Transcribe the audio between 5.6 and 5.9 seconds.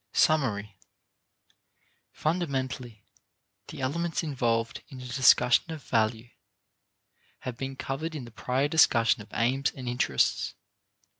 of